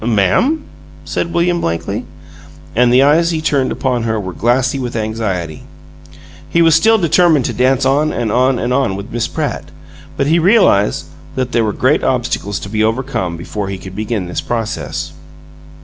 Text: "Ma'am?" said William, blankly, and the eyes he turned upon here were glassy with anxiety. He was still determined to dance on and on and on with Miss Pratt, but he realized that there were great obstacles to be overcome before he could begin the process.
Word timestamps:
"Ma'am?" 0.03 0.63
said 1.05 1.31
William, 1.31 1.61
blankly, 1.61 2.07
and 2.75 2.91
the 2.91 3.03
eyes 3.03 3.29
he 3.29 3.39
turned 3.39 3.71
upon 3.71 4.03
here 4.03 4.19
were 4.19 4.33
glassy 4.33 4.79
with 4.79 4.95
anxiety. 4.95 5.61
He 6.49 6.63
was 6.63 6.73
still 6.73 6.97
determined 6.97 7.45
to 7.45 7.53
dance 7.53 7.85
on 7.85 8.11
and 8.11 8.31
on 8.31 8.57
and 8.57 8.73
on 8.73 8.95
with 8.95 9.11
Miss 9.11 9.27
Pratt, 9.27 9.65
but 10.17 10.25
he 10.25 10.39
realized 10.39 11.05
that 11.35 11.51
there 11.51 11.63
were 11.63 11.71
great 11.71 12.03
obstacles 12.03 12.57
to 12.61 12.67
be 12.69 12.83
overcome 12.83 13.37
before 13.37 13.67
he 13.69 13.77
could 13.77 13.95
begin 13.95 14.25
the 14.25 14.41
process. 14.47 15.11